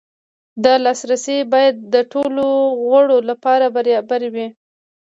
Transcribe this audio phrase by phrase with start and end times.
[0.63, 2.45] دا لاسرسی باید د ټولو
[2.89, 4.47] غړو لپاره برابر وي.